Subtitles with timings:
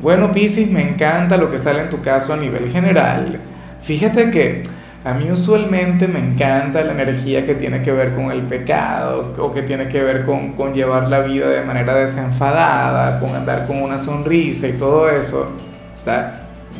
[0.00, 3.40] Bueno, Piscis, me encanta lo que sale en tu caso a nivel general.
[3.82, 4.62] Fíjate que
[5.04, 9.52] a mí usualmente me encanta la energía que tiene que ver con el pecado o
[9.52, 13.82] que tiene que ver con, con llevar la vida de manera desenfadada, con andar con
[13.82, 15.50] una sonrisa y todo eso.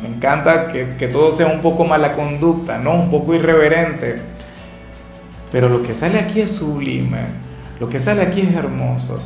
[0.01, 2.93] Me encanta que, que todo sea un poco mala conducta, ¿no?
[2.93, 4.17] Un poco irreverente.
[5.51, 7.19] Pero lo que sale aquí es sublime,
[7.81, 9.21] lo que sale aquí es hermoso.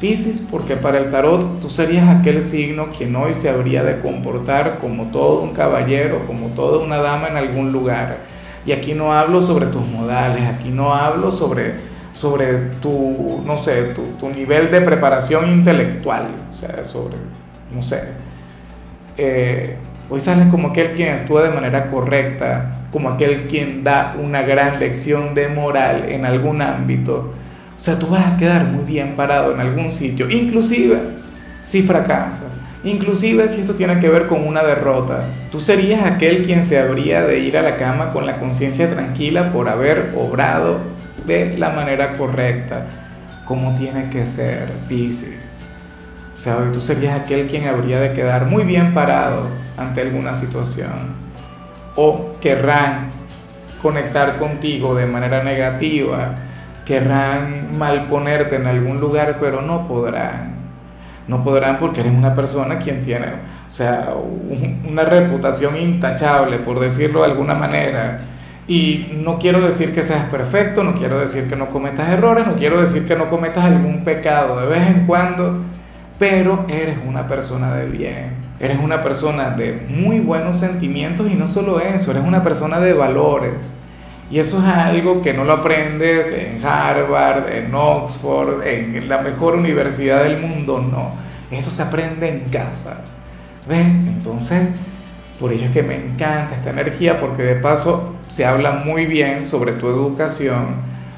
[0.00, 4.78] Piscis, porque para el tarot tú serías aquel signo quien hoy se habría de comportar
[4.78, 8.18] como todo un caballero, como toda una dama en algún lugar.
[8.66, 11.76] Y aquí no hablo sobre tus modales, aquí no hablo sobre,
[12.12, 17.16] sobre tu, no sé, tu, tu nivel de preparación intelectual, o sea, sobre,
[17.74, 18.02] no sé.
[19.16, 19.76] Eh,
[20.10, 24.78] hoy sales como aquel quien actúa de manera correcta, como aquel quien da una gran
[24.78, 27.32] lección de moral en algún ámbito
[27.76, 30.98] o sea, tú vas a quedar muy bien parado en algún sitio, inclusive
[31.62, 32.52] si fracasas,
[32.84, 35.24] inclusive si esto tiene que ver con una derrota.
[35.52, 39.52] Tú serías aquel quien se habría de ir a la cama con la conciencia tranquila
[39.52, 40.78] por haber obrado
[41.26, 42.86] de la manera correcta,
[43.44, 45.58] como tiene que ser, Pisces.
[46.34, 51.14] O sea, tú serías aquel quien habría de quedar muy bien parado ante alguna situación.
[51.94, 53.10] O querrán
[53.82, 56.36] conectar contigo de manera negativa
[56.86, 60.54] querrán malponerte en algún lugar, pero no podrán.
[61.28, 64.14] No podrán porque eres una persona quien tiene, o sea,
[64.88, 68.20] una reputación intachable, por decirlo de alguna manera.
[68.68, 72.54] Y no quiero decir que seas perfecto, no quiero decir que no cometas errores, no
[72.54, 75.62] quiero decir que no cometas algún pecado de vez en cuando,
[76.20, 78.46] pero eres una persona de bien.
[78.60, 82.92] Eres una persona de muy buenos sentimientos y no solo eso, eres una persona de
[82.92, 83.76] valores
[84.28, 89.54] y eso es algo que no lo aprendes en Harvard, en Oxford, en la mejor
[89.54, 91.12] universidad del mundo, no.
[91.56, 93.04] Eso se aprende en casa.
[93.68, 93.86] ¿Ves?
[93.86, 94.68] Entonces,
[95.38, 99.46] por ello es que me encanta esta energía, porque de paso se habla muy bien
[99.46, 100.76] sobre tu educación,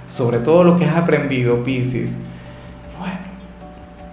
[0.08, 2.24] sobre todo lo que has aprendido, Pisces.
[2.98, 3.20] Bueno,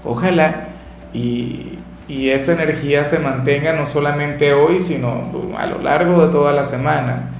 [0.05, 0.69] ojalá
[1.13, 6.53] y, y esa energía se mantenga no solamente hoy, sino a lo largo de toda
[6.53, 7.34] la semana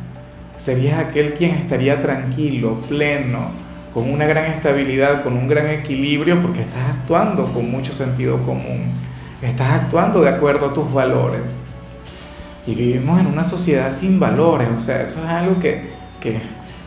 [0.58, 3.52] serías aquel quien estaría tranquilo, pleno,
[3.94, 8.92] con una gran estabilidad, con un gran equilibrio, porque estás actuando con mucho sentido común,
[9.42, 11.62] estás actuando de acuerdo a tus valores.
[12.68, 15.90] Y vivimos en una sociedad sin valores, o sea, eso es algo que,
[16.20, 16.40] que,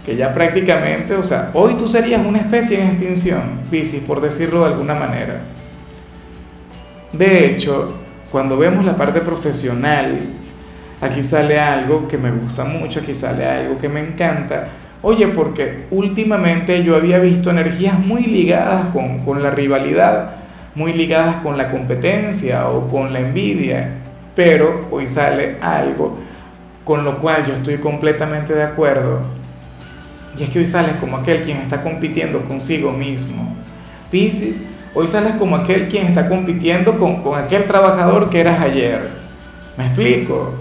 [0.04, 4.60] que ya prácticamente, o sea, hoy tú serías una especie en extinción, Piscis, por decirlo
[4.60, 5.40] de alguna manera.
[7.12, 7.94] De hecho,
[8.30, 10.18] cuando vemos la parte profesional,
[11.00, 14.68] aquí sale algo que me gusta mucho, aquí sale algo que me encanta.
[15.02, 20.30] Oye, porque últimamente yo había visto energías muy ligadas con, con la rivalidad,
[20.74, 23.90] muy ligadas con la competencia o con la envidia,
[24.34, 26.18] pero hoy sale algo
[26.88, 29.20] con lo cual yo estoy completamente de acuerdo.
[30.38, 33.54] Y es que hoy sales como aquel quien está compitiendo consigo mismo.
[34.10, 34.64] Piscis,
[34.94, 39.06] hoy sales como aquel quien está compitiendo con, con aquel trabajador que eras ayer.
[39.76, 40.54] ¿Me explico?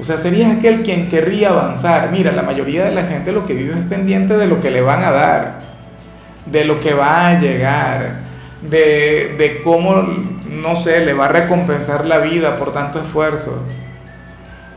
[0.00, 2.10] O sea, serías aquel quien querría avanzar.
[2.12, 4.80] Mira, la mayoría de la gente lo que vive es pendiente de lo que le
[4.80, 5.58] van a dar,
[6.46, 8.20] de lo que va a llegar,
[8.62, 10.02] de, de cómo,
[10.50, 13.64] no sé, le va a recompensar la vida por tanto esfuerzo.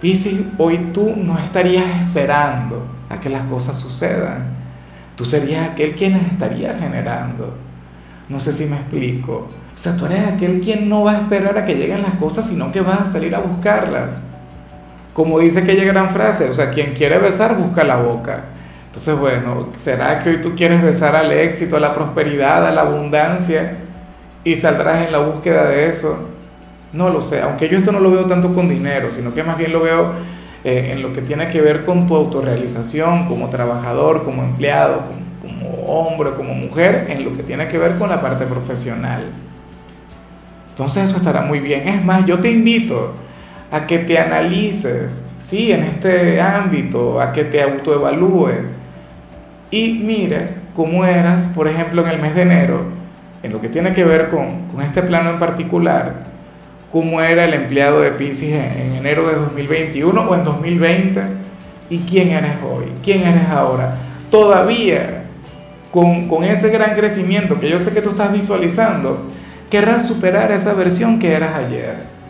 [0.01, 4.55] Piscis, hoy tú no estarías esperando a que las cosas sucedan.
[5.15, 7.53] Tú serías aquel quien las estaría generando.
[8.27, 9.49] No sé si me explico.
[9.73, 12.47] O sea, tú eres aquel quien no va a esperar a que lleguen las cosas,
[12.47, 14.25] sino que vas a salir a buscarlas.
[15.13, 18.45] Como dice aquella gran frase, o sea, quien quiere besar busca la boca.
[18.87, 22.81] Entonces, bueno, ¿será que hoy tú quieres besar al éxito, a la prosperidad, a la
[22.81, 23.77] abundancia
[24.43, 26.29] y saldrás en la búsqueda de eso?
[26.93, 29.57] No lo sé, aunque yo esto no lo veo tanto con dinero, sino que más
[29.57, 30.13] bien lo veo
[30.63, 35.03] eh, en lo que tiene que ver con tu autorrealización como trabajador, como empleado,
[35.41, 39.31] como, como hombre, como mujer, en lo que tiene que ver con la parte profesional.
[40.69, 41.87] Entonces eso estará muy bien.
[41.87, 43.13] Es más, yo te invito
[43.71, 48.77] a que te analices, sí, en este ámbito, a que te autoevalúes
[49.71, 52.83] y mires cómo eras, por ejemplo, en el mes de enero,
[53.41, 56.25] en lo que tiene que ver con, con este plano en particular,
[56.91, 61.21] cómo era el empleado de Pisces en, enero de 2021 o en 2020
[61.89, 63.95] y quién eres hoy, quién eres ahora.
[64.29, 65.23] Todavía
[65.91, 69.27] con, con ese gran crecimiento que yo sé que tú estás visualizando,
[69.69, 72.20] querrás superar esa versión que eras ayer.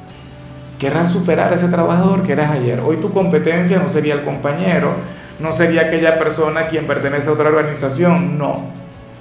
[0.81, 2.79] Querrás superar ese trabajador que eras ayer.
[2.79, 4.95] Hoy tu competencia no sería el compañero,
[5.39, 8.63] no sería aquella persona quien pertenece a otra organización, no,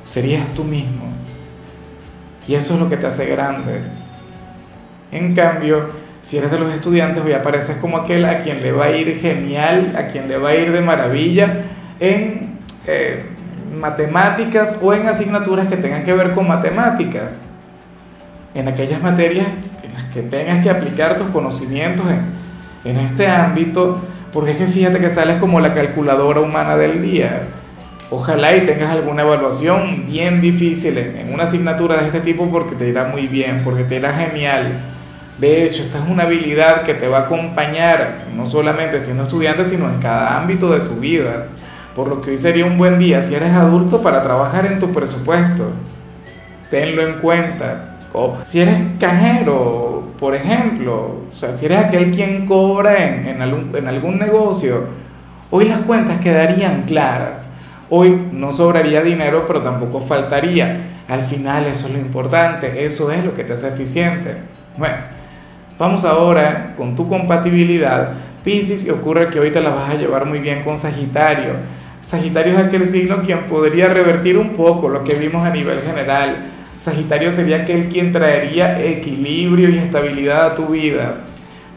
[0.07, 1.05] serías tú mismo.
[2.49, 3.83] Y eso es lo que te hace grande.
[5.12, 5.91] En cambio,
[6.23, 9.19] si eres de los estudiantes, hoy apareces como aquel a quien le va a ir
[9.19, 11.65] genial, a quien le va a ir de maravilla
[12.01, 13.27] en eh,
[13.79, 17.51] matemáticas o en asignaturas que tengan que ver con matemáticas.
[18.55, 19.47] En aquellas materias
[20.13, 24.01] que tengas que aplicar tus conocimientos en, en este ámbito,
[24.33, 27.43] porque es que fíjate que sales como la calculadora humana del día.
[28.11, 32.89] Ojalá y tengas alguna evaluación bien difícil en una asignatura de este tipo porque te
[32.89, 34.73] irá muy bien, porque te irá genial.
[35.39, 39.65] De hecho, esta es una habilidad que te va a acompañar no solamente siendo estudiante,
[39.65, 41.47] sino en cada ámbito de tu vida.
[41.95, 44.93] Por lo que hoy sería un buen día si eres adulto para trabajar en tu
[44.93, 45.71] presupuesto.
[46.69, 47.97] Tenlo en cuenta.
[48.12, 53.43] O si eres cajero, por ejemplo, o sea, si eres aquel quien cobra en, en,
[53.43, 54.89] algún, en algún negocio,
[55.51, 57.49] hoy las cuentas quedarían claras.
[57.89, 61.03] Hoy no sobraría dinero, pero tampoco faltaría.
[61.09, 64.37] Al final eso es lo importante, eso es lo que te hace eficiente.
[64.77, 64.97] Bueno,
[65.79, 68.12] vamos ahora con tu compatibilidad.
[68.45, 71.55] Piscis, y ocurre que hoy te la vas a llevar muy bien con Sagitario.
[72.01, 76.47] Sagitario es aquel signo quien podría revertir un poco lo que vimos a nivel general
[76.81, 81.17] Sagitario sería aquel quien traería equilibrio y estabilidad a tu vida.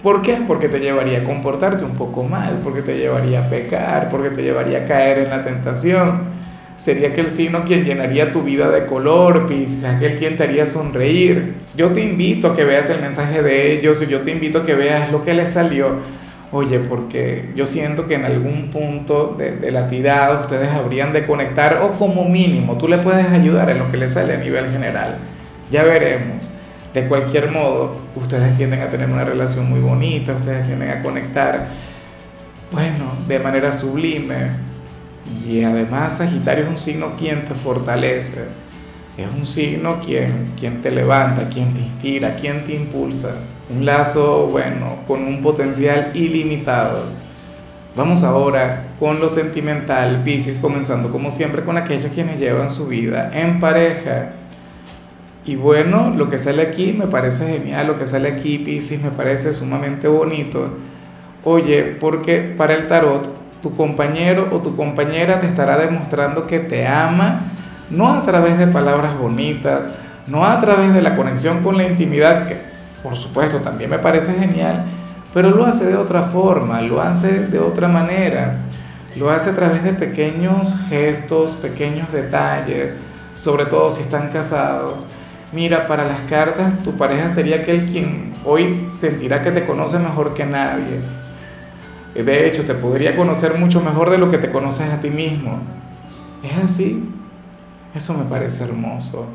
[0.02, 0.38] ¿Por qué?
[0.48, 4.44] Porque te llevaría a comportarte un poco mal, porque te llevaría a pecar, porque te
[4.44, 6.22] llevaría a caer en la tentación.
[6.78, 11.56] Sería aquel signo quien llenaría tu vida de color, Pisces, aquel quien te haría sonreír.
[11.76, 14.66] Yo te invito a que veas el mensaje de ellos y yo te invito a
[14.66, 15.98] que veas lo que les salió
[16.56, 21.82] Oye, porque yo siento que en algún punto de, la tirada ustedes habrían de conectar
[21.82, 25.18] o como mínimo tú le puedes ayudar en lo que le sale a nivel general.
[25.72, 26.48] Ya veremos.
[26.94, 31.70] De cualquier modo, ustedes tienden a tener una relación muy bonita, ustedes tienden a conectar,
[32.72, 34.52] bueno, de manera sublime.
[35.48, 38.44] Y además Sagitario es un signo quien te fortalece,
[39.18, 43.38] es un signo quien, quien te levanta, quien te inspira, quien te impulsa
[43.70, 47.04] un lazo, bueno, con un potencial ilimitado.
[47.96, 53.32] Vamos ahora con lo sentimental, Pisces, comenzando como siempre con aquellos quienes llevan su vida
[53.34, 54.32] en pareja.
[55.46, 59.12] Y bueno, lo que sale aquí me parece genial, lo que sale aquí, Pisces, me
[59.12, 60.70] parece sumamente bonito.
[61.44, 63.30] Oye, porque para el tarot,
[63.62, 67.42] tu compañero o tu compañera te estará demostrando que te ama,
[67.90, 69.94] no a través de palabras bonitas,
[70.26, 72.73] no a través de la conexión con la intimidad, que
[73.04, 74.86] por supuesto, también me parece genial,
[75.34, 78.62] pero lo hace de otra forma, lo hace de otra manera,
[79.18, 82.98] lo hace a través de pequeños gestos, pequeños detalles,
[83.36, 85.06] sobre todo si están casados.
[85.52, 90.34] Mira, para las cartas, tu pareja sería aquel quien hoy sentirá que te conoce mejor
[90.34, 91.00] que nadie.
[92.16, 95.60] De hecho, te podría conocer mucho mejor de lo que te conoces a ti mismo.
[96.44, 97.10] Es así.
[97.94, 99.30] Eso me parece hermoso.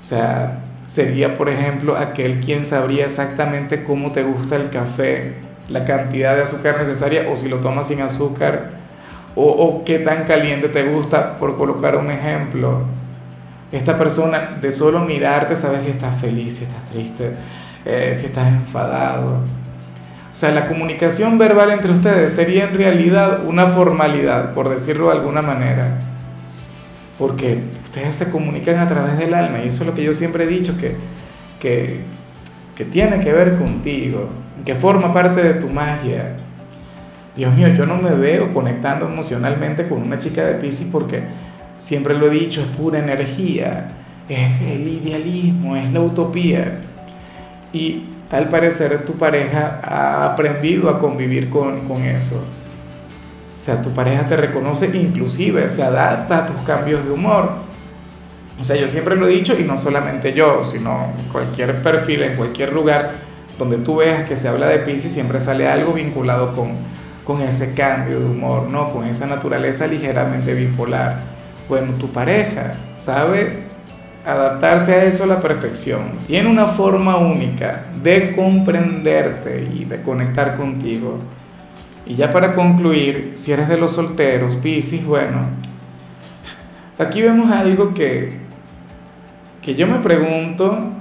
[0.00, 5.34] O sea, sería, por ejemplo, aquel quien sabría exactamente cómo te gusta el café,
[5.68, 8.70] la cantidad de azúcar necesaria o si lo tomas sin azúcar
[9.38, 12.84] o, qué tan caliente te gusta, por colocar un ejemplo.
[13.70, 17.32] Esta persona de solo mirarte sabe si estás feliz, si estás triste,
[17.84, 19.40] eh, si estás enfadado.
[20.32, 25.18] O sea, la comunicación verbal entre ustedes sería en realidad una formalidad, por decirlo de
[25.18, 25.98] alguna manera
[27.18, 30.44] porque ustedes se comunican a través del alma y eso es lo que yo siempre
[30.44, 30.96] he dicho, que,
[31.60, 34.28] que, tiene que ver contigo,
[34.64, 36.36] que forma parte de tu magia.
[37.34, 41.22] Dios mío, yo no me veo conectando emocionalmente con una chica de Pisces porque
[41.78, 43.92] siempre lo he dicho, es pura energía,
[44.28, 46.80] es el idealismo, es la utopía.
[47.72, 52.42] Y al parecer tu pareja ha aprendido a convivir con, con eso.
[53.56, 57.52] O sea, tu pareja te reconoce, inclusive se adapta a tus cambios de humor.
[58.60, 62.36] O sea, yo siempre lo he dicho y no solamente yo, sino cualquier perfil en
[62.36, 63.12] cualquier lugar
[63.58, 66.72] donde tú veas que se habla de Pisces, siempre sale algo vinculado con,
[67.24, 68.92] con ese cambio de humor, ¿no?
[68.92, 71.20] Con esa naturaleza ligeramente bipolar.
[71.68, 73.64] Bueno, tu pareja sabe
[74.26, 76.18] adaptarse a eso a la perfección.
[76.26, 81.18] Tiene una forma única de comprenderte y de conectar contigo.
[82.06, 85.48] Y ya para concluir, si eres de los solteros, Piscis, bueno,
[86.98, 88.32] aquí vemos algo que,
[89.62, 90.92] que yo me pregunto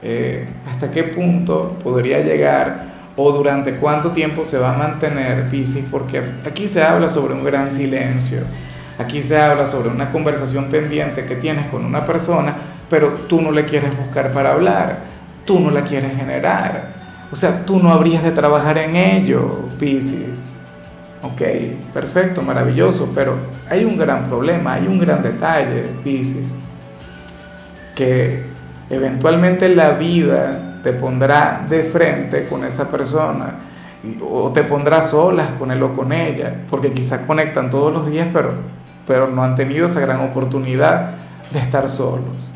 [0.00, 5.84] Eh, ¿Hasta qué punto podría llegar o durante cuánto tiempo se va a mantener Piscis?
[5.90, 8.42] Porque aquí se habla sobre un gran silencio,
[8.96, 12.54] aquí se habla sobre una conversación pendiente que tienes con una persona,
[12.88, 15.00] pero tú no le quieres buscar para hablar,
[15.44, 16.97] tú no la quieres generar.
[17.30, 20.50] O sea, tú no habrías de trabajar en ello, Piscis.
[21.22, 21.42] Ok,
[21.92, 23.36] perfecto, maravilloso, pero
[23.68, 26.54] hay un gran problema, hay un gran detalle, Piscis,
[27.94, 28.44] que
[28.88, 33.54] eventualmente la vida te pondrá de frente con esa persona
[34.22, 38.28] o te pondrá solas con él o con ella, porque quizás conectan todos los días,
[38.32, 38.54] pero,
[39.06, 41.10] pero no han tenido esa gran oportunidad
[41.50, 42.52] de estar solos.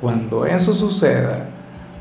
[0.00, 1.46] Cuando eso suceda,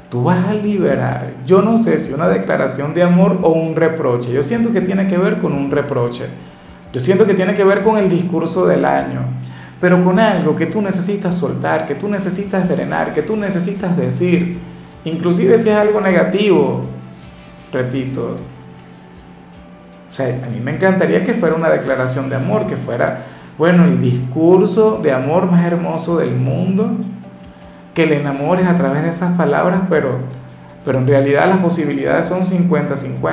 [0.10, 4.32] tú vas a liberar, yo no sé si una declaración de amor o un reproche,
[4.32, 6.26] yo siento que tiene que ver con un reproche,
[6.94, 9.22] yo siento que tiene que ver con el discurso del año,
[9.82, 14.60] pero con algo que tú necesitas soltar, que tú necesitas drenar, que tú necesitas decir,
[15.04, 16.86] inclusive si es algo negativo,
[17.74, 18.38] repito,
[20.10, 23.26] o sea, a mí me encantaría que fuera una declaración de amor, que fuera,
[23.58, 26.96] bueno, el discurso de amor más hermoso del mundo,
[27.98, 30.20] que le enamores a través de esas palabras, pero,
[30.86, 33.24] pero en realidad las posibilidades son 50-50.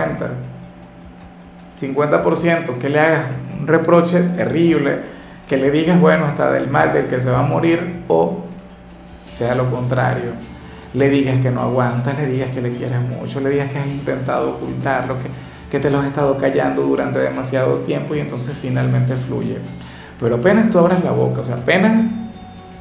[1.78, 3.26] 50%, que le hagas
[3.60, 5.00] un reproche terrible,
[5.46, 8.46] que le digas, bueno, hasta del mal del que se va a morir, o
[9.30, 10.30] sea lo contrario,
[10.94, 13.86] le digas que no aguantas, le digas que le quieres mucho, le digas que has
[13.86, 15.28] intentado ocultarlo, que,
[15.70, 19.58] que te lo has estado callando durante demasiado tiempo y entonces finalmente fluye.
[20.18, 22.23] Pero apenas tú abras la boca, o sea, apenas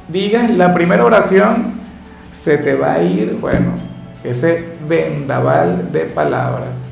[0.08, 1.74] digas la primera oración,
[2.32, 3.74] se te va a ir, bueno,
[4.22, 6.88] ese vendaval de palabras.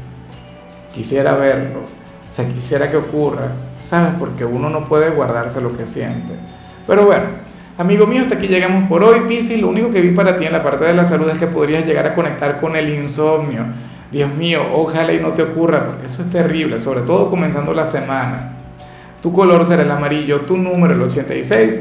[0.95, 3.49] Quisiera verlo, o sea, quisiera que ocurra,
[3.83, 4.12] ¿sabes?
[4.19, 6.35] Porque uno no puede guardarse lo que siente.
[6.87, 7.25] Pero bueno,
[7.78, 9.61] amigo mío, hasta aquí llegamos por hoy, Piscis.
[9.61, 11.87] Lo único que vi para ti en la parte de la salud es que podrías
[11.87, 13.64] llegar a conectar con el insomnio.
[14.11, 17.85] Dios mío, ojalá y no te ocurra, porque eso es terrible, sobre todo comenzando la
[17.85, 18.52] semana.
[19.23, 21.81] Tu color será el amarillo, tu número el 86.